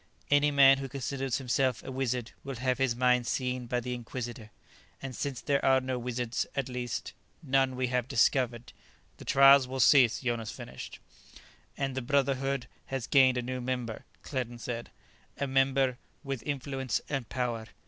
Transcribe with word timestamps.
"Any 0.31 0.49
man 0.49 0.79
who 0.79 0.89
considers 0.89 1.37
himself 1.37 1.83
a 1.83 1.91
wizard 1.91 2.31
will 2.43 2.55
have 2.55 2.79
his 2.79 2.95
mind 2.95 3.27
seen 3.27 3.67
by 3.67 3.79
the 3.79 3.93
Inquisitor. 3.93 4.49
And 4.99 5.15
since 5.15 5.41
there 5.41 5.63
are 5.63 5.79
no 5.79 5.99
wizards 5.99 6.47
at 6.55 6.69
least, 6.69 7.13
none 7.43 7.75
we 7.75 7.85
have 7.89 8.07
discovered" 8.07 8.73
"The 9.17 9.25
trials 9.25 9.67
will 9.67 9.79
cease," 9.79 10.19
Jonas 10.21 10.49
finished. 10.49 10.97
"And 11.77 11.93
the 11.93 12.01
Brotherhood 12.01 12.65
has 12.87 13.05
gained 13.05 13.37
a 13.37 13.43
new 13.43 13.61
member," 13.61 14.05
Claerten 14.23 14.57
said. 14.59 14.89
"A 15.37 15.45
member 15.45 15.99
with 16.23 16.41
influence 16.47 16.99
and 17.07 17.29
power. 17.29 17.67